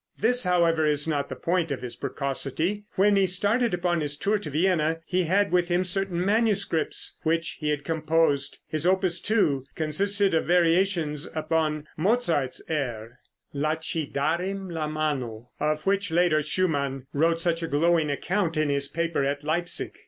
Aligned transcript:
This, 0.17 0.45
however, 0.45 0.83
is 0.83 1.07
not 1.07 1.29
the 1.29 1.35
point 1.35 1.71
of 1.71 1.83
his 1.83 1.95
precocity. 1.95 2.85
When 2.95 3.15
he 3.15 3.27
started 3.27 3.71
upon 3.75 4.01
his 4.01 4.17
tour 4.17 4.39
to 4.39 4.49
Vienna, 4.49 5.01
he 5.05 5.25
had 5.25 5.51
with 5.51 5.67
him 5.67 5.83
certain 5.83 6.25
manuscripts, 6.25 7.19
which 7.21 7.57
he 7.59 7.69
had 7.69 7.85
composed. 7.85 8.57
His 8.67 8.87
Opus 8.87 9.19
2 9.21 9.63
consisted 9.75 10.33
of 10.33 10.47
variations 10.47 11.29
upon 11.35 11.85
Mozart's 11.97 12.63
air, 12.67 13.19
"La 13.53 13.75
ci 13.75 14.07
Darem 14.07 14.71
la 14.71 14.87
Mano," 14.87 15.51
of 15.59 15.83
which 15.85 16.09
later 16.09 16.41
Schumann 16.41 17.05
wrote 17.13 17.39
such 17.39 17.61
a 17.61 17.67
glowing 17.67 18.09
account 18.09 18.57
in 18.57 18.69
his 18.69 18.87
paper 18.87 19.23
at 19.23 19.43
Leipsic. 19.43 19.99